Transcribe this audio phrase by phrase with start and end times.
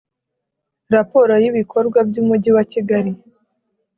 [0.95, 3.11] raporo y ibikorwa by umujyi wa kigali